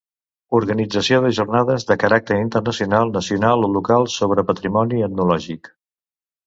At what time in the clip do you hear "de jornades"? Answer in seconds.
1.25-1.85